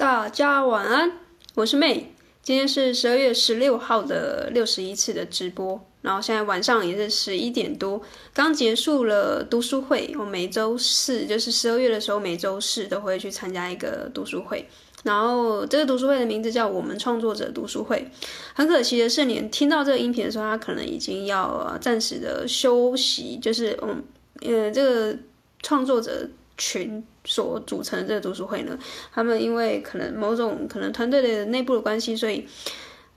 [0.00, 1.12] 大家晚安，
[1.54, 2.14] 我是妹。
[2.40, 8.00] 今天是十二月十六号的六十一次的直播，然后现在晚上也是十一点多，
[8.32, 10.10] 刚结束了读书会。
[10.18, 14.66] 我每周四就是十二月的时候，每周四都会去参加一个读书会。
[15.02, 18.10] 然后这个读书会的名字叫“我们创作者读书会”。
[18.56, 24.02] 很可惜的是，你听到这个音频的时候，他可能已经要暂时的休息，就是嗯
[24.40, 25.14] 呃这个
[25.60, 26.26] 创作者
[26.56, 27.04] 群。
[27.24, 28.78] 所组成的这个读书会呢，
[29.12, 32.46] 他们因为可能某种可能团队的内部的关系，所以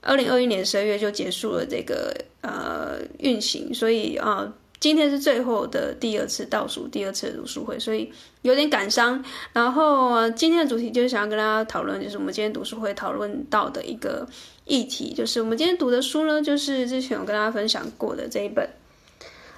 [0.02, 8.12] 二零二一年十二月就结束了这个呃运行，所以啊、今天是最后的第二次倒数第二次读书会，所以
[8.42, 9.24] 有点感伤。
[9.54, 14.28] 然后、呃、今天的主题就是想要跟大家讨论，就是我们今天读书会讨论到的一个
[14.66, 18.68] 议题，就是我们今天读的书呢，就是之前我跟大家分享过的这一本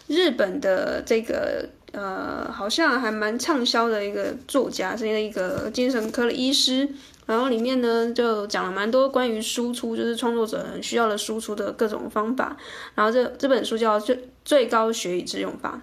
[0.07, 1.69] 日本的这个。
[1.97, 6.87] 呃，好像还蛮畅销的一个作家，是一个精神科的医师。
[7.25, 12.55] 然后里面呢，就讲了蛮多关于输出，就是创作者很需要的输出的各种方法。
[12.95, 15.81] 然后这这本书叫《最最高学以致用法》。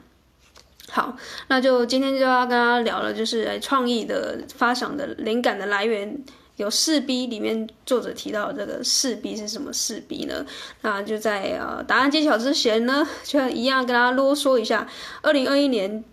[0.91, 6.23] 好，那就今天就要跟大家聊了，就是创意的发想的灵感的来源。
[6.57, 10.45] 有四 B 里面作者提到这个四 B 是什么四 B 呢？
[10.83, 14.87] 那就在呃答案揭晓之前呢，就一样跟大家啰嗦一下，
[15.23, 16.03] 二零二一年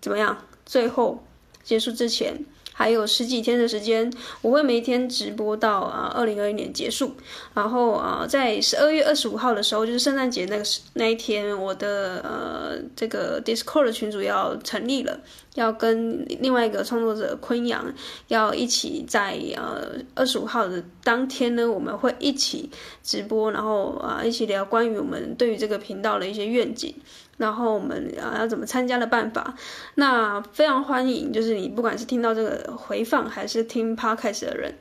[0.00, 0.44] 怎么样？
[0.64, 1.24] 最后
[1.62, 2.44] 结束之前。
[2.72, 7.14] 还有十几天的时间，我会每天直播到啊，二零二一年结束。
[7.52, 15.20] 然后啊，在十二月二十五号的时候，就是圣诞节那个那一天，我的呃这个 Discord 的群组要成立了，
[15.56, 17.84] 要跟另外一个创作者昆阳
[18.28, 22.70] 要一起在呃二十五号的当天呢，我们会一起
[23.02, 26.94] 直播，然后啊一起聊关于我们对于这个频道的一些愿景。
[27.40, 29.54] 然后我们啊要怎么参加的办法？
[29.94, 34.74] 那非常欢迎，就是你不管是听到这个回放还是听 Podcast 的人，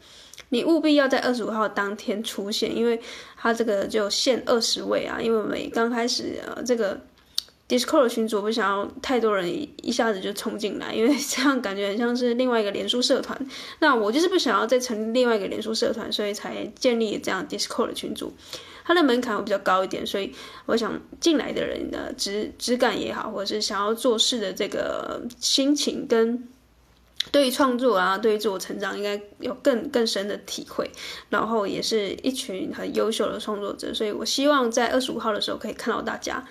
[0.50, 3.00] 你务必要在二十五号当天出现，因为
[3.38, 7.00] 他这个就限二十位啊，因为我们刚开始呃这个
[7.70, 9.50] Discord 群组不想要太多人
[9.82, 13.40] 一下子就冲进来，因为这样感觉很像是另外一个连书社团。
[13.80, 18.34] 那我就是不想要再成立另外一个连书社团，所以才建立这样 Discord 的群组。
[18.90, 20.34] 它的门槛会比较高一点，所以
[20.66, 26.50] 我想进来的人的质质感也好，或者是想要做事的这个心情，跟
[27.32, 30.90] 对于创作啊，对于自我成长，应该有更更深的体会。
[31.30, 36.44] 然后也是一群很优秀的创作者，所以我希望在二十五号的时候可以看到大家。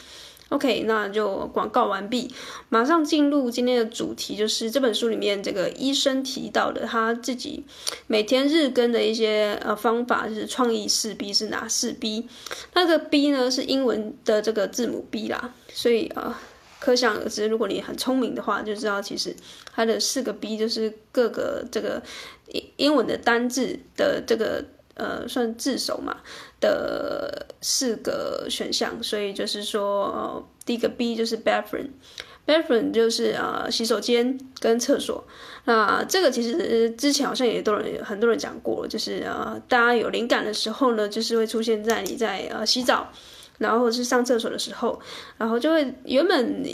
[0.51, 2.33] OK，那就广告完毕，
[2.71, 7.65] 马上进入今天的主题，就是这本书里面这个医生提到的他自己
[8.07, 12.27] 每天日更的一些呃方法，就是创意四 B 是哪四 B？
[12.73, 16.35] 那个 B 呢是英文的这个字母 B 啦，所以呃
[16.81, 19.37] 可想而知，如果你很聪明的话，就知道其实
[19.75, 22.03] 它的四个 B 就是各个这个
[22.47, 24.65] 英英文的单字的这个。
[24.99, 26.17] 呃，算字首嘛
[26.61, 35.25] 的四个选项，所以就是说，第一个 B 就是 bathroom，bathroom 就是呃洗手间跟厕所。
[35.65, 43.13] 那这个其实之前好像也都人很多人讲过，就是呃大家有灵感的时候呢，就是会出现在你在呃洗澡，
[43.59, 45.01] 然后是上厕所的时候，
[45.37, 46.65] 然后就会原本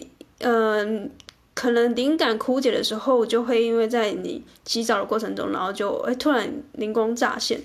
[0.40, 1.10] 嗯。
[1.56, 7.60] 可能灵感枯竭的时候，就会因为在你洗澡的过程中，然后就哎突然灵光乍现。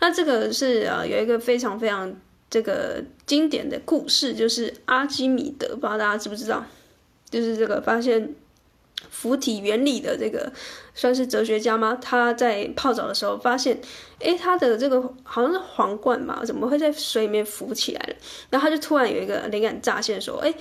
[0.00, 2.12] 那这个是呃有一个非常非常
[2.50, 6.64] 这个经典的故事，就是阿基米德，不知道大家知不知道？
[7.30, 8.34] 就是这个发现
[9.08, 10.52] 浮体原理的这个
[10.94, 11.96] 算是哲学家吗？
[12.02, 13.80] 他在泡澡的时候发现，
[14.18, 18.16] 哎，他的这个好像是皇冠嘛，怎么会在水里面浮起来了？
[18.50, 20.52] 然后他就突然有一个灵感乍现，说，哎。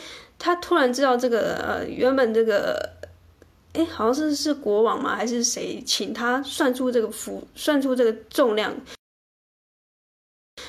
[0.41, 2.91] 他突然知道这个呃，原本这个，
[3.73, 5.13] 哎，好像是是国王吗？
[5.13, 8.73] 还是谁请他算出这个浮，算出这个重量，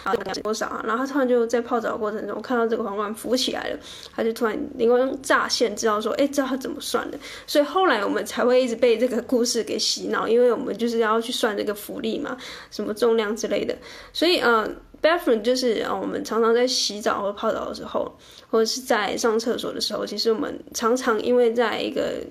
[0.04, 0.82] 啊多少啊？
[0.86, 3.78] 然后他突然就在泡澡的过程中看到这个皇冠浮起来了，
[4.14, 7.18] 他就突然灵光乍现，知道说，哎，知道他怎么算的。
[7.46, 12.36] 所以后来我们才会一直被这个故事给洗脑，因为我们就是要去算这个浮力嘛，
[12.70, 13.76] 什么重量之类的。
[14.12, 14.64] 所以嗯。
[14.64, 14.70] 呃
[15.02, 18.14] Bathroom 就是，我们常常在洗澡或泡澡的时候，
[18.50, 22.22] 或者是在上厕所的时候，其实我们常常因为在一个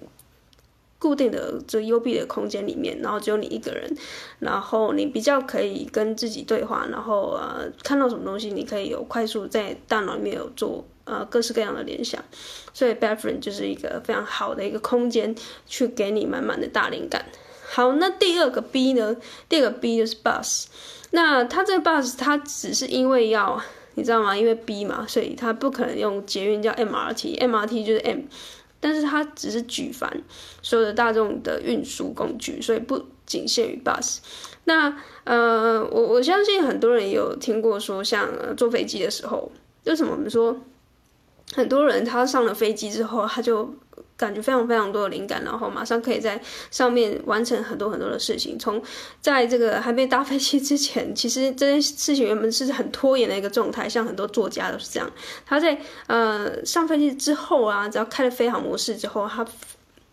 [1.00, 3.90] 固定的这幽闭的空间里面，然后只有你一个人，
[4.40, 12.24] 然后你比较可以跟自己对话，然后呃看到什么东西，你可以有快速在大脑里面有做呃各式各样的联想，
[12.74, 15.34] 所以 Bathroom 就是一个非常好的一个空间，
[15.66, 17.26] 去给你满满的大灵感。
[17.72, 19.16] 好，那第二个 B 呢？
[19.48, 20.66] 第二个 B 就是 Bus。
[21.12, 23.60] 那它这个 bus，它只是因为要，
[23.96, 24.36] 你知道吗？
[24.38, 28.22] 因为 B 嘛，所以它不可能用捷运叫 MRT，MRT 就是 M，
[28.80, 30.22] 但是它只是举凡
[30.62, 34.20] 所有的大众的运输工具，所以不仅限于 bus。
[34.66, 39.52] 那呃，我我相信很多人也有听过说，像坐飞机的时候，
[39.86, 40.60] 为什么我们说
[41.54, 43.74] 很多人他上了飞机之后，他就
[44.18, 46.42] 感觉非常非常多的灵感，然后马上可以在
[46.72, 48.58] 上面完成很多很多的事情。
[48.58, 48.82] 从
[49.22, 55.12] 在这个还没搭飞机之前，其实这件事情原本是很拖延的一个状态，像很多作家都是这样。
[55.46, 59.46] 他在呃上飞机之后啊，只要开了飞行模式之后，他。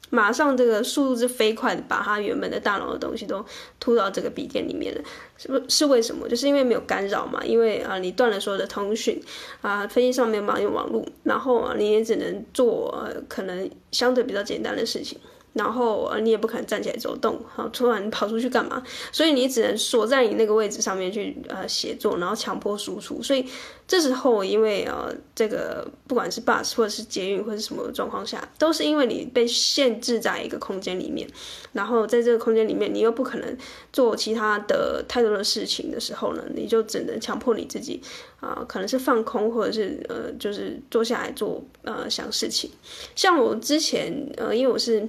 [0.09, 3.45] 马上这个速度是飞快的，把他原本的大脑的东西都
[3.81, 5.01] 吐到这个笔电里面了，
[5.39, 6.29] 是不是为什么？
[6.29, 9.21] 就是因为没有干扰嘛，因为啊你断了所有的通讯
[9.61, 15.19] 啊，飞机上没有办法用网络，然后啊你也只能做，呃，可能相对比较简单的事情。
[15.53, 18.83] 然后呃，你也不可能站起来走动，好，突然跑出去干嘛？
[19.11, 23.23] 所以你只能锁在你那个位置上面去呃写作，然后强迫输出。
[23.23, 23.43] 所以
[23.89, 31.27] 这时候，因为呃这个不管是 bus 或者是捷运或者是什么状况下，都是因为你被限制在一个空间里面，
[31.73, 33.57] 然后在这个空间里面，你又不可能
[33.95, 38.01] 做其他的太的事情的时候呢，你就只能强迫你自己
[38.41, 42.71] 啊、可能是放空，或者是呃就是坐下来做呃想事情。
[43.15, 45.09] 像我之前呃，因为我是。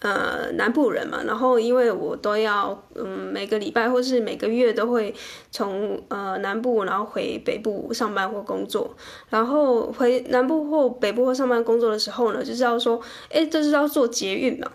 [0.00, 5.14] 呃，南部人嘛，然后因为我都要，嗯，每个礼拜或是每个月都会
[5.50, 8.94] 从呃南部然后回北部上班或工作，
[9.30, 14.70] 然后回南部或北部或上班工作的时候呢，就是要说，哎，这是要做捷运嘛。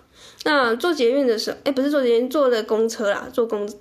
[0.45, 3.71] 那坐捷运的时候，哎，不是坐捷运，坐的公车啦，坐公，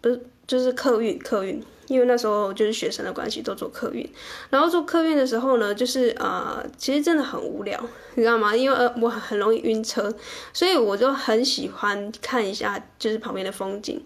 [0.00, 1.62] 不是，就是客运，客运。
[1.88, 4.04] 因为那时候就是学生的关系，都坐客运。
[4.50, 7.80] 然后坐客运的时候呢，就是啊、呃，其实真的很无聊，
[8.16, 8.56] 你知道吗？
[8.56, 10.12] 因为呃，我很容易晕车，
[10.52, 14.02] 所以我就很喜欢看一下就是旁边的风景。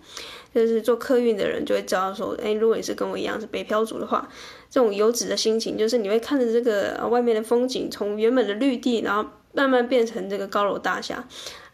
[0.55, 4.29] 就是坐客运的人就会知道说，哎，如果你是跟我一样是北漂族的话，
[4.69, 11.27] 这种游子的心情，就是你会看着这个、外面的风景，从原本的绿地，然后慢慢变成这个高楼大厦。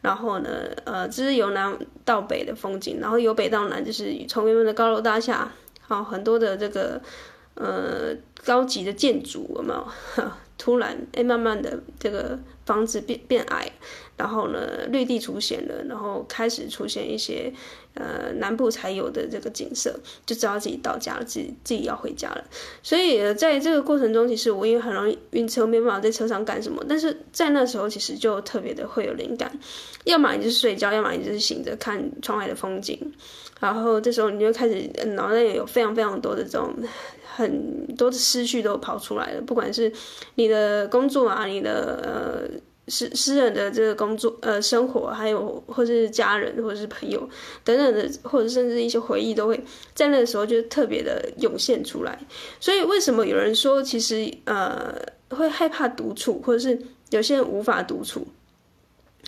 [0.06, 0.48] 然后呢，
[0.84, 5.50] 呃，这是由南到北的风景，然后由北到南，就是从原本的高楼大厦。
[5.80, 7.02] 好，很多的这个
[7.54, 8.14] 呃
[8.44, 9.88] 高级的建筑有没有？
[10.58, 13.70] 突然哎，慢慢的这个房子变变矮，
[14.16, 17.52] 然后呢，绿地出现了，然后开始出现一些
[17.94, 22.44] 呃南部才有的这个景色，就知道自己到家了，自己自己要回家了。
[22.82, 26.82] 所以在这个过程中，其实我因为很容易晕车，没办法在车上干什么。
[26.88, 29.50] 但是在那时候，其实就特别的会有灵感，
[30.04, 33.12] 要么你就是睡觉，要么你就是醒着看窗外的风景。
[33.58, 36.74] 然后这时候你就开始脑袋里有非常非常多的这种
[37.36, 39.92] 很多的思绪都跑出来了，不管是
[40.36, 47.28] 你的工作啊，你的呃私私人的这个工作呃生活，还有或者是家人或者是朋友
[47.62, 49.62] 等等的，或者甚至一些回忆，都会
[49.94, 52.18] 在那个时候就特别的涌现出来。
[52.58, 54.94] 所以为什么有人说其实呃
[55.30, 56.80] 会害怕独处，或者是
[57.10, 58.26] 有些人无法独处？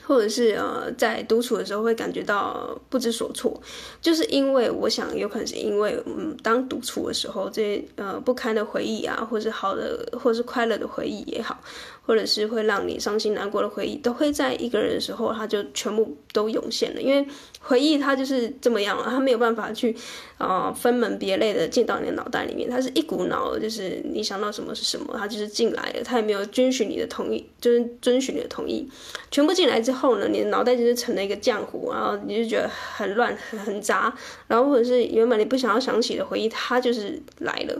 [0.04, 3.60] 或者是呃，在独处的时候会感觉到不知所措，
[4.00, 11.60] 就是因为我想有可能是因为，嗯，当独处的时候，这些呃不堪的回忆啊，或是好的，或是快乐的回忆也好。
[12.08, 17.02] 或者是会让你伤心难过的回忆，都会在一个人的时候，他就全部都涌现了。
[17.02, 17.22] 因为
[17.60, 19.94] 回忆它就是这么样了，它没有办法去
[20.38, 28.88] 啊、呃、分门别类的进到你的脑袋里面，它是一股脑，就是你想到什么是什么，它就是进来了，它也没有遵循你的同意，就是遵循你的同意，
[29.30, 34.14] 全部进来之后呢，你的脑袋就是成了一个浆糊，然后你就觉得很乱很杂，
[34.46, 37.78] 然后或者是原本你不想要想起的回忆，它就是来了。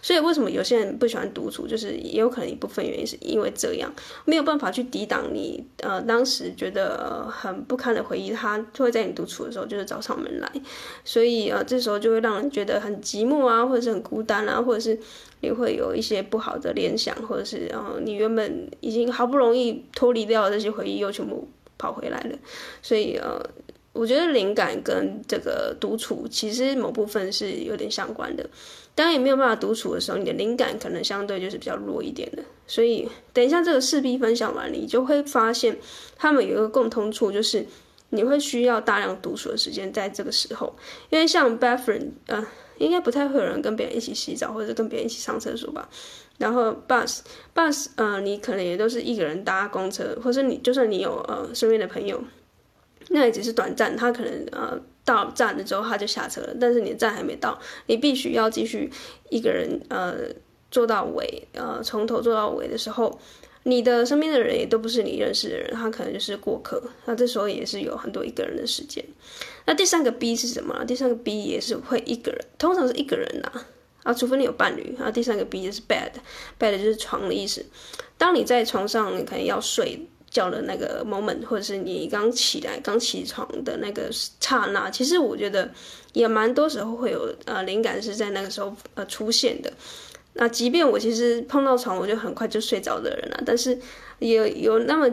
[0.00, 3.92] 所以为什么有些人不喜欢独处，就是也有可能一部分原因是因为这样
[4.24, 10.50] 没有办法去抵挡你呃当时觉得很不堪的回忆，它就会在你独处的时候就是找上门来，
[11.04, 14.98] 所以呃这时候就会让人觉得很寂寞啊，或者是很孤单啊，或者是
[15.42, 21.46] 你会有一些不好的联想，或者是呃你原本已经好不容易脱离掉这些回忆又全部
[21.80, 22.38] 跑回来了，
[22.82, 23.40] 所以呃
[23.92, 28.48] 我觉得灵感跟这个独处其实某部分是有点相关的。
[28.94, 32.42] 当你没有办法独处的时候，你的灵感可能相对就是比较弱一点的。
[32.66, 35.78] 所以，等一下这个势必分享完，你就会发现
[36.16, 37.66] 他们有一个共通处，就是
[38.10, 40.76] 你会需要大量独处的时间在这个时候。
[41.08, 42.46] 因为像 bathroom，呃，
[42.78, 45.88] 应该不太会有人跟别人一起洗澡，或者跟别人一起上厕所吧。
[46.40, 52.20] 然后 bus，bus，呃，你可能也都是一个人搭公车，或者你就算你有呃身边的朋友，
[53.10, 54.80] 那也只是短暂，他可能呃。
[55.02, 56.54] 到站了之后，他就下车了。
[56.60, 58.88] 但是你的站还没到，你必须要继续
[59.30, 60.14] 一个人呃
[60.70, 63.18] 坐到尾，呃从头坐到尾的时候，
[63.64, 66.80] 你的身边的人也都不是你认识的人，他可能就是过客。
[67.06, 69.04] 那这时候也是有很多一个人的时间。
[69.66, 70.84] 那第三个 B 是什么？
[70.84, 73.64] 第三个 B 也是会一个人，通常是一个人呐，
[74.12, 74.96] 除非你有伴侣。
[74.98, 77.64] 啊第三个 B 就是 bed，bed 就是床的意思。
[78.16, 80.06] 当你在床上，你可能要睡。
[80.30, 85.68] 觉的那个 moment，或者是你刚起来、刚起床的那个刹那，其实我觉得
[86.12, 89.72] 也蛮多时候会有呃灵感是在那个时候呃出现的。
[90.34, 93.76] 那即便我其实碰到床我就很快就睡着的人了，但是
[94.20, 95.12] 也，有那么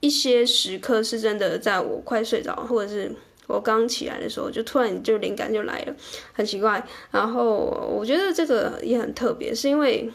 [0.00, 3.14] 一些时刻是真的，在我快睡着或者是
[3.50, 5.94] 我刚起来的时候，就突然就灵感就来了，
[6.32, 6.86] 很奇怪。
[7.10, 10.10] 然后我觉得这个也很特别，是因为。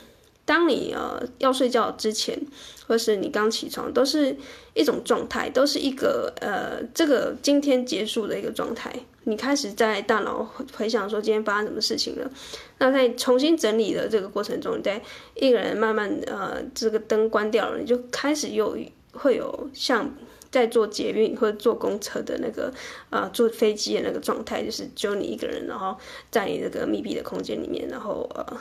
[0.47, 2.39] 当你呃要睡觉之前，
[2.87, 4.37] 或是你刚起床，都是
[4.75, 8.93] 一种状态，都是一个呃这个今天结束的一个状态。
[9.23, 12.29] 你开始在大脑回想说今天发生什么事情了，
[12.77, 15.01] 那在重新整理的这个过程中，你在
[15.33, 18.77] 一个人慢慢呃这个灯关掉了，你就开始有
[19.13, 20.07] 会有像
[20.55, 22.73] 在坐捷运或者坐公车的那个
[23.09, 25.97] 呃坐飞机的那个状态，就是只有你一个人，然后
[26.31, 28.57] 在你这个密闭的空间里面，然后呃。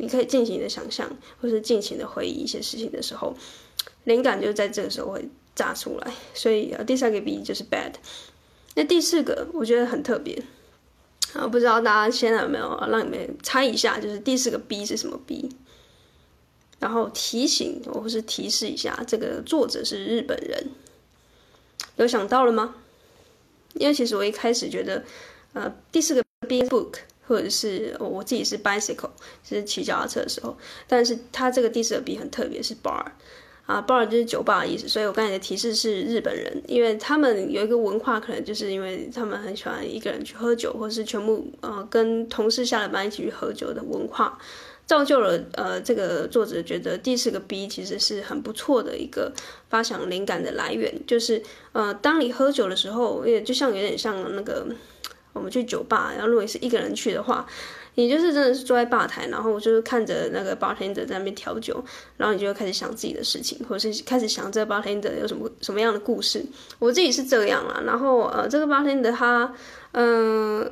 [0.00, 3.34] 你可以尽情的想象，或是尽情的回忆一些事情的时候，
[4.04, 6.12] 灵感就在这个时候会炸出来。
[6.34, 7.94] 所以第三个 B 就是 bad。
[8.76, 10.40] 那第四个我觉得很特别，
[11.32, 15.50] 啊，不知道大家现在有没有让你们猜一下，就是第四个 B 是什么 B？
[16.78, 20.68] 然后提醒或是提示一下，这个作者是日本人，
[21.98, 22.74] 有想到了吗？
[23.74, 25.04] 因为其实我一开始觉得，
[25.52, 26.94] 呃，第四个 B book。
[27.28, 29.10] 或者是我自己是 bicycle，
[29.46, 33.04] 是骑脚踏车的时候，但是它这个第四个 B 很特别，是 bar
[33.66, 34.88] 啊，bar 就是酒吧的意思。
[34.88, 44.38] 所以我刚才的提示是日本人，因为他们有一个文化，可能就是因为他们很喜欢一个人去喝酒，或是全部呃跟同事下了班一起去喝酒的文化，
[44.88, 49.32] 造就了呃这个作者觉得第四个 B 其实是很不错的一个
[49.68, 51.40] 发想灵感的来源，就是
[51.70, 54.66] 呃当你喝酒的时候，也就像有点像那个。
[55.34, 57.46] 我们去酒吧，然后如果是一个人去的话，
[57.94, 61.84] 你就是真的是坐在吧台，然后就是看着那个 bartender 在那边调酒，
[62.16, 66.44] 然后你就开始想自己的事情，或者是开始想这个 bartender 有什么什么样的故事。
[66.80, 69.54] 我自己是这样啦，然后呃，这个 bartender 他，
[69.92, 70.68] 嗯、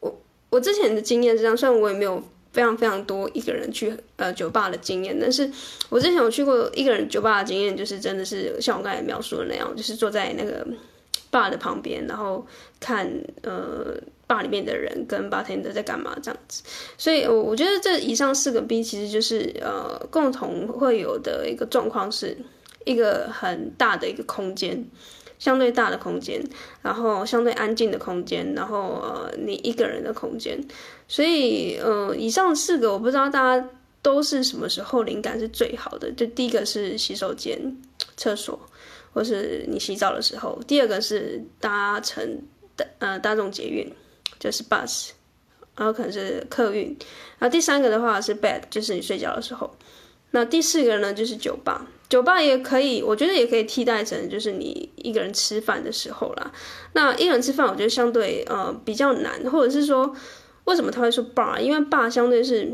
[0.00, 0.20] 我
[0.50, 2.22] 我之前的经验是这样，虽然我也没有
[2.54, 5.50] 非常非常多一个人去呃酒吧的经验，但是
[5.90, 10.66] 我之前有去过一个人酒吧的经验，就是真的是像我刚才描述的那样，就是坐在那个。
[11.30, 12.46] bar 的旁边，然后
[12.78, 13.10] 看
[13.42, 13.92] 呃
[14.28, 16.62] bar 里面的人跟吧台的在干嘛这样子，
[16.96, 22.38] 所以我我觉得这以上四个 B 其实就是呃共同会有的一个状况，是
[22.84, 24.88] 一个很大的一个空间，
[25.38, 26.42] 相对大的空间，
[26.82, 30.58] 然后相对安静的空间，然后呃你一个人的空间，
[31.08, 33.68] 所以呃以上四个我不知道大家
[34.02, 37.76] 都是什么时候灵感是最好的，就第一个是洗手间、
[38.16, 38.58] 厕所。
[39.14, 42.42] 或是你洗澡的时候，第二个是搭乘
[42.74, 43.88] 大呃大众捷运，
[44.40, 45.10] 就是 bus，
[45.76, 46.88] 然后可能是客运，
[47.38, 49.72] 然后第三个的话是 bed，就是你睡觉的时候，
[50.32, 56.52] 那第四个呢就是酒吧，酒吧也可以，我觉得也可以替代成就是你一个人吃饭的时候啦。
[56.92, 60.14] 那一个人吃饭，我觉得相对呃比较难，或者是说
[60.64, 61.58] 为什么他会说 bar？
[61.58, 62.72] 因为 bar 相对是。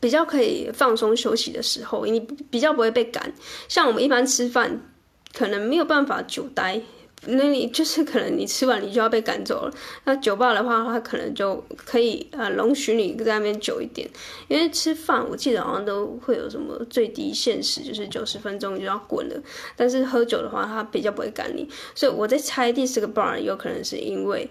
[0.00, 2.18] 比较可以放松休息的时候，你
[2.50, 3.32] 比较不会被赶。
[3.68, 4.80] 像我们一般吃饭，
[5.32, 6.82] 可能没有办法久待，
[7.26, 9.74] 那你就是可能你吃完你就要被赶走了。
[10.04, 14.08] 那酒吧的话，他可能就可以呃容许你在那边久一点。
[14.48, 19.42] 因为吃饭，我记得好像都会有什么最低限时，就是九十分钟就要滚了。
[19.76, 21.68] 但是喝酒的话，他比较不会赶你。
[21.94, 24.48] 所以我在猜第四个 bar 有可能是因为。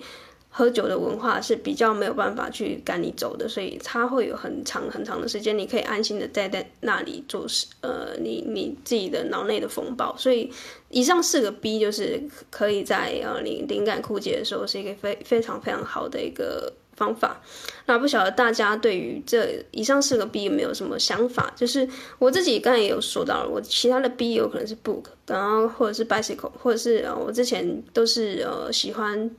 [0.58, 10.16] 喝酒的文化是比较没有办法去赶你走的，所以它会有很长很长的时间，你可以安心的待在那里做事，呃，你你自己的脑内的风暴。
[10.18, 10.50] 所以
[10.88, 17.42] 以上四个 B 就是可以在呃你灵感枯竭的时候是一个非非常非常好的一个方法。
[17.88, 21.52] 那不晓得大家对于这以上四个 B 有没有什么想法？
[21.58, 21.86] 就是
[22.18, 29.30] 我自己刚才也有说到了，我其他的 B 有可能是 book，然后或者是 bicycle，或者是呃我之前都是呃喜欢。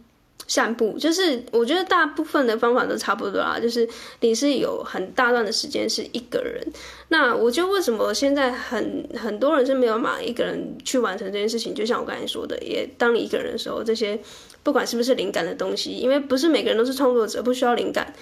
[0.49, 3.59] 散步就是，我觉得大部分的方法都差不多啦。
[3.61, 3.89] 就是
[4.21, 6.65] 你是有很大段的时间是一个人，
[7.09, 11.75] 那我觉得为什么现在很很多人是没有办法一个人去完成这件事情？
[11.75, 14.17] 就像我刚才说的，也当你一个人的时候，这些
[14.63, 18.15] 不管是不是灵感的东西，因为不是每个人都是创作者，不需要灵感，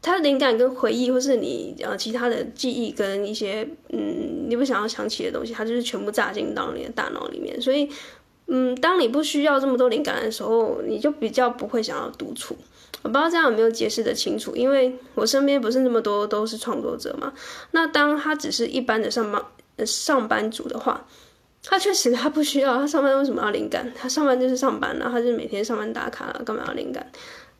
[0.00, 7.90] 他的灵感跟回忆或是你呃其他的记忆跟一些嗯你不想要想起的东西，它就是全部炸进到你的大脑里面，所以。
[8.48, 12.56] 嗯，当你不需要这么多灵感的时候，你就比较不会想要独处。
[13.02, 17.32] 我不知道这样有没有解释得清楚，因为我身边不是那么多都是创作者嘛。
[17.70, 19.42] 那当他只是一般的上班
[19.86, 21.06] 上班族的话，
[21.62, 23.92] 他确实他不需要，他上班为什么要灵感？
[23.94, 27.06] 他上班就是上班了，他就是每天上班打卡了，干嘛要灵感？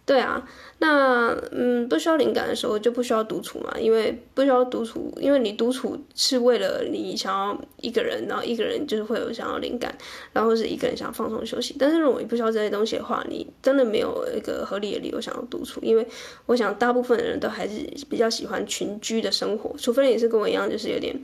[0.08, 0.42] 对啊，
[0.78, 9.94] 那嗯，不需要灵感的时候就不需要独处嘛，因为不需要独处，因为你独处是为了你想要一个人，然后一个人就是会有想要灵感，
[10.32, 11.76] 然后是一个人想放松休息。
[11.78, 16.06] 但是如果你不需要这些东西的话，你真的没有一个合理的理由想要独处，因为
[16.46, 17.74] 我想大部分的人都还是
[18.08, 21.14] 比较喜欢群居的生活，除非你是跟我一样，就是有点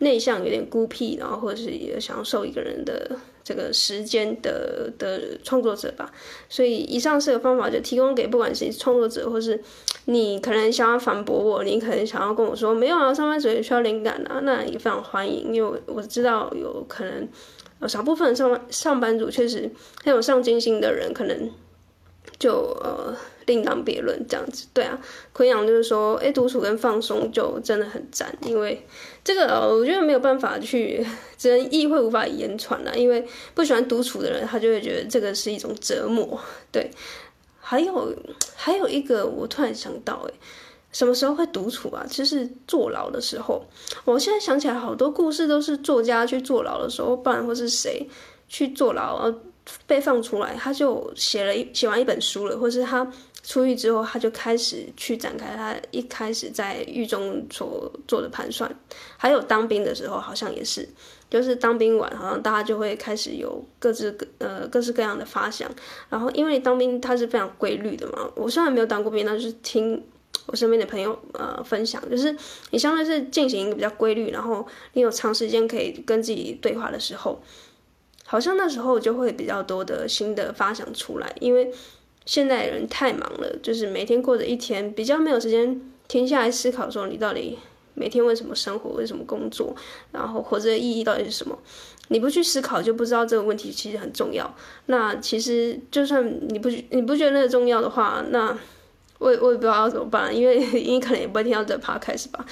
[0.00, 3.16] 内向、有点孤僻，然后或者是也享受一个人的。
[3.44, 6.10] 这个时间的的创作者吧，
[6.48, 9.62] 所以以上四个方法就提供给不管是创作者，或是
[10.06, 17.28] 你可能想要反驳我，你可能想要跟我说没有啊，上班族也需要灵感啊，那也非常欢迎，因为我我知道有可能
[17.82, 19.70] 有少部分上上班族确实
[20.02, 21.50] 很有上进心的人，可能
[22.38, 23.14] 就呃。
[23.46, 24.98] 另当别论，这样子，对啊，
[25.32, 28.86] 昆阳就是说，哎，独处跟放松就真的很赞，因为
[29.22, 36.38] 这个我觉得没有办法去，只能意会无法言传了，因为不喜欢独处的人，他就会觉得这个是一种折磨，
[36.72, 36.90] 对。
[37.66, 38.14] 还有
[38.54, 40.34] 还有一个，我突然想到，哎，
[40.92, 42.04] 什么时候会独处啊？
[42.06, 43.64] 就是坐牢的时候。
[44.04, 48.06] 我现在想起来，好多故事都是作家去坐牢的时候，不然或是谁
[48.48, 49.32] 去坐牢，
[49.86, 53.10] 被放出来，他就写了一写完一本书了，或是他。
[53.46, 58.74] 出狱之后，他就开始去展开他一开始在狱中所做的盘算，
[59.18, 60.88] 还有当兵的时候，好像也是，
[61.28, 65.70] 就是当兵完，好像大家就会开始有各自各呃各式各样的发想。
[66.08, 70.02] 然后，因为当兵它是非常规律的嘛，我虽然没有当过兵，但是听
[70.46, 72.34] 我身边的朋友呃分享，就是
[72.70, 77.42] 你相当于是进行一个比较规律，然后你有长时间可以跟自己对话的时候，
[78.24, 81.70] 好像那时候就会比较多的新的发想出来，因为。
[82.26, 87.58] 现在人太忙了，就是每天过着一天，比较没有时间停下来思考说你到底
[87.94, 89.74] 每天为什么生活，为什么工作，
[90.10, 91.58] 然后活着的意义到底是什么？
[92.08, 94.54] 你不去思考，就不知道这个问题其实很重要。
[94.86, 98.56] 那其实就算你不你不觉得那个重要的话，那
[99.18, 102.44] 我也我也不知道要怎么办，因为 你可能也不会听到这 p 开始吧，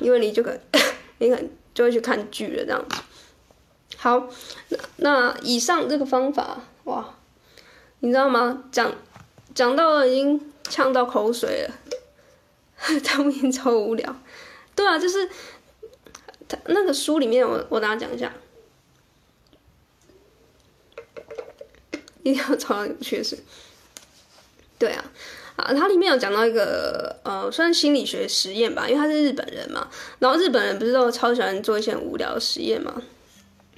[0.00, 0.54] 因为你就可
[1.18, 3.02] 你可能就会去看剧了这样子。
[3.96, 4.28] 好，
[4.68, 7.14] 那那以上这个方法，哇。
[8.04, 8.64] 你知道吗？
[8.72, 8.92] 讲
[9.54, 11.74] 讲到了已经呛到口水了，
[13.06, 14.16] 当兵超无聊。
[14.74, 15.28] 对啊，就是
[16.48, 18.32] 他那个书里面我，我我大家讲一下，
[22.24, 23.38] 一定要 找到有趣的事。
[24.80, 25.04] 对啊，
[25.54, 29.88] 啊，它里面有讲到一个呃，算是心理学实验吧，因为他是日本人嘛，
[30.18, 33.00] 然后日本人不是都超喜欢做一些很无聊的实验嘛，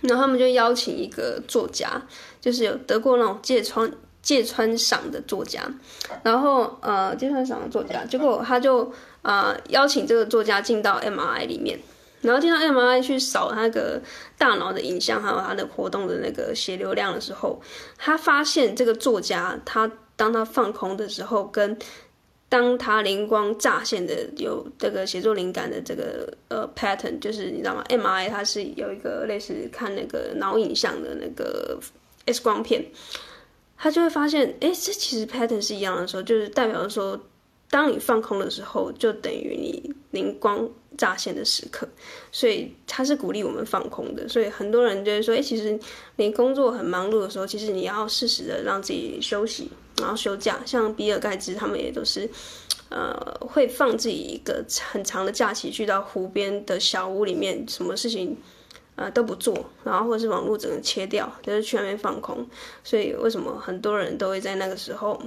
[0.00, 2.00] 然后他们就邀请一个作家，
[2.40, 3.92] 就是有得过那种芥川。
[4.24, 5.62] 芥川赏的作家，
[6.22, 11.78] 然后呃，芥川赏的作家，结果他就呃邀请这个作家进到 MRI 里面，
[12.22, 14.00] 然后进到 MRI 去扫那个
[14.38, 17.60] 大脑的影像，还有他的活动的那个血流量的时候，
[17.98, 21.76] 他发现这个作家他当他放空的时候，跟
[22.48, 31.78] 当他灵光乍现的有这个写作灵感的这个呃 pattern，就是你知道吗？MRI 它是有一个类似看那个脑影像的那个
[32.24, 32.82] X 光片。
[33.84, 37.20] 他就会发现，哎，这其实 pattern 是一样的时候，就是代表说，
[37.68, 40.66] 当你放空的时候，就等于你灵光
[40.96, 41.86] 乍现的时刻。
[42.32, 44.26] 所以他是鼓励我们放空的。
[44.26, 45.78] 所以很多人就会说，哎，其实
[46.16, 50.62] 你工作很忙碌的时候，其实你要适时的让自己休息，然后休假。
[50.64, 52.26] 像比尔盖茨他们也都是，
[52.88, 58.34] 呃，会放自己一个很长的假期，去到湖边的小屋里面，什么事情。
[58.96, 59.52] 呃，都不做，
[59.82, 62.46] 然后或者是网络整个切掉，就是去那边放空。
[62.84, 65.20] 所以为什么很多人都会在那个时候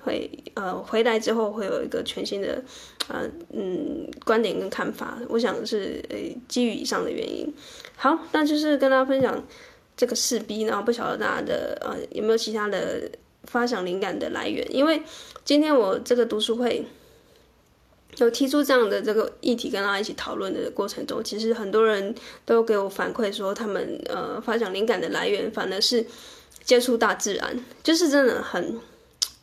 [0.00, 2.62] 会呃回来之后会有一个全新的
[3.08, 5.18] 呃嗯观点跟看法？
[5.28, 6.16] 我想是呃
[6.48, 7.52] 基于以上的原因。
[7.96, 9.44] 好，那就是跟大家分享
[9.96, 13.10] 这个四 B，然后不晓得大家的呃有没有其他的
[13.44, 14.66] 发想灵感的来源？
[14.74, 15.02] 因为
[15.44, 16.86] 今天我这个读书会。
[18.18, 26.04] 有提出这样的这个议题跟大家一起讨论的过程中，其实很多人都给我反馈说，他们呃发想灵感的来源反而是
[26.62, 28.78] 接触大自然，就是真的很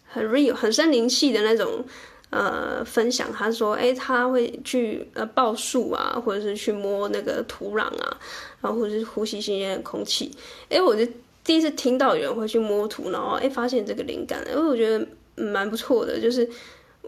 [0.07, 1.83] 很 real、很身临气的那种
[2.29, 3.33] 呃分享。
[3.33, 8.17] 他说，哎，他会去呃抱树啊，或者是去摸那个土壤啊，
[8.61, 10.31] 然后或者是呼吸新鲜的空气。
[10.69, 11.03] 哎，我就
[11.43, 16.47] 第一次听到有人会去摸土，然后哎发现这个灵感，因为我觉得蛮不错的，就是。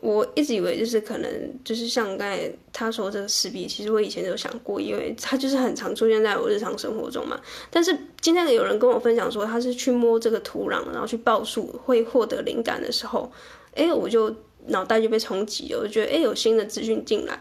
[0.01, 1.31] 我一直以为就是可能
[1.63, 7.39] 就是像刚才他说这个四 B，其实我以前就想过，因为他就是很常出现在我日常生活中嘛。
[7.69, 13.31] 但是今天有人跟我分享说，他是去摸这个土壤，然后去抱树会获得灵感的时候，
[13.75, 14.35] 哎，我就
[14.67, 17.39] 脑袋就被冲击，我就觉得哎有新的资讯进来。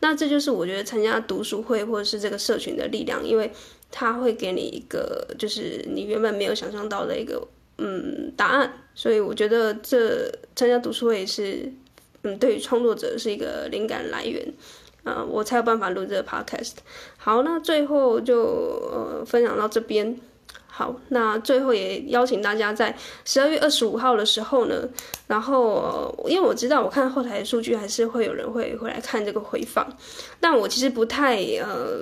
[0.00, 3.50] 那这就是我觉得参加读书会或者是这个社群的力量，因为
[3.90, 7.42] 他会给你一个就是你原本没有想象到的一个
[7.78, 8.70] 嗯答案。
[8.94, 11.72] 所以我觉得这参加读书会是，
[12.22, 14.52] 嗯，对于创作者是一个灵感来源，
[15.04, 16.74] 啊、我才有办法录这个 podcast。
[17.16, 18.42] 好，那最后就
[18.92, 20.18] 呃分享到这边。
[20.74, 24.88] 好，那最后也邀请大家在十二月二十五号的时候呢，
[25.26, 29.86] 然后、因为我知道我看后台的数据还是会有人会会来看这个回放，
[30.40, 32.00] 但我其实不太呃，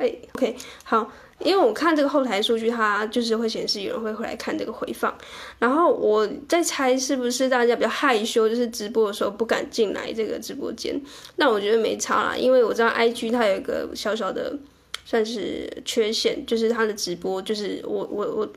[0.00, 1.12] 哎，OK，好。
[1.42, 5.10] 因为我看这个后台数据，它就是会显示有人会回来看这个回放，
[5.58, 11.00] 然后我在猜是不是大家比较害羞，就是直播的时候不敢进来这个直播间。
[11.36, 14.54] 那我觉得没差啦，因为我知道 IG 它有一个小小的
[15.06, 18.52] 算是缺陷，就是它的直播就是我我我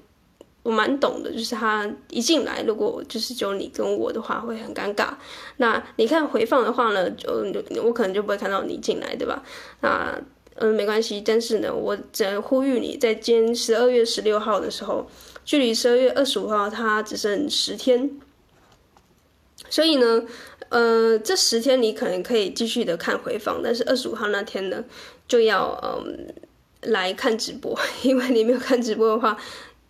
[0.63, 5.07] 我蛮懂的，就是它一进来如果就是只有你跟我的话会很尴尬。
[5.55, 7.31] 那你看回放的话呢，就
[7.81, 9.41] 我可能就不会看到你进来，对吧？
[9.79, 10.19] 那。
[10.55, 11.21] 嗯，没关系。
[11.25, 15.07] 但是呢，我只能呼吁你在今十二月十六号的时候，
[15.43, 18.19] 距离十二月二十五号它只剩十天，
[19.69, 20.23] 所以呢，
[20.69, 24.83] 呃，这十天你可能可以继续的看回放，但是二十五号那天呢，
[25.27, 26.33] 就要嗯
[26.81, 29.37] 来看直播， 因为你没有看直播的话。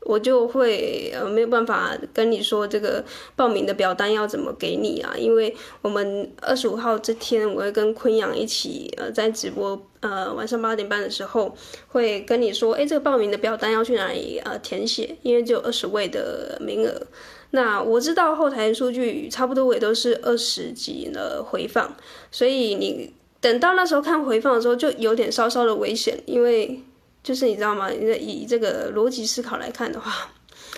[0.05, 3.01] 我就会呃没有办法跟你说这个
[3.37, 17.01] 报名的表单要怎么给你啊，因为我们二十五号这天我会跟昆阳一起呃在直播呃晚上八点半的时候会跟你说，哎，这个报名的表单要去哪里呃填写，因为只有二十位的名额。
[17.49, 21.95] 那我知道后台数据差不多也都是二十几的回放，
[22.29, 23.11] 所以你
[23.41, 26.79] 等到那时候看回放的时候就有点稍稍的危险，因为。
[27.23, 27.89] 就是你知道吗？
[27.89, 30.11] 以这个逻辑思考来看的话，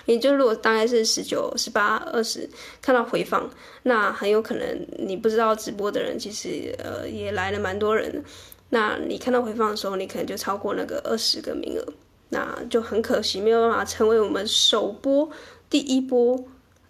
[0.05, 2.47] 也就如果大概是十九、十八、二十
[2.83, 3.49] 看到回放，
[3.81, 8.23] 那很有可能你不知道直播的人其实呃也来了蛮多人。
[8.69, 11.85] 那你看到回放的时候，你可能就超过那个二十个名额，
[12.29, 15.29] 那就很可惜，没有办法成为我们首播
[15.69, 16.43] 第一波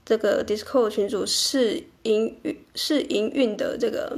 [0.05, 4.17] 这个 Discord 群组试营运试营运的这个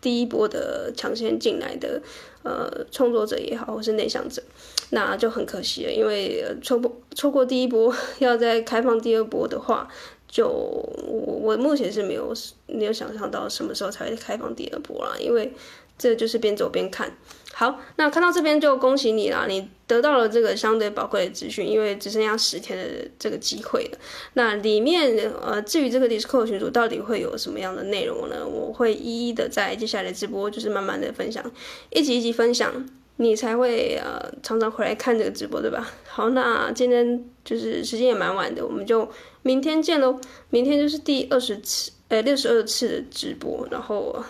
[0.00, 2.02] 第一波的抢先进来的
[2.42, 4.42] 呃创作者也好，或是内向者。
[4.90, 9.86] 那就很可惜了，因为错过错过第一波，要再开放第二波的话，
[10.26, 12.32] 就我我目前是没有
[12.66, 15.52] 没有想象到什么时候才会开放第二波啦，因为
[15.98, 17.12] 这就是边走边看。
[17.52, 23.98] 好，那看到这边就恭喜你啦，你得到了这个相对宝贵的资讯，因为只剩下十天的这个机会了。
[24.34, 28.46] 那里面呃，至于这个 Discord 群组到底会有什么样的内容呢？
[28.46, 31.44] 我会一一的在接下来的直播就是慢慢的分享，
[31.90, 32.88] 一集一集分享。
[33.20, 35.90] 你才会呃常常回来看这个直播，对吧？
[36.06, 39.10] 好，那今天就是时间也蛮晚的，我们就
[39.42, 40.20] 明天见喽。
[40.50, 44.24] 明天就是第二十次，呃，六十二次的直播，然后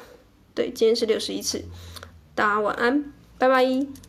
[0.59, 1.65] 对，今天是六十一次。
[2.35, 4.08] 大家晚安，拜拜。